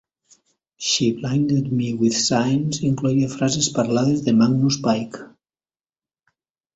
[0.79, 5.27] "She Blinded Me with Science" incloïa frases parlades de Magnus Pyke.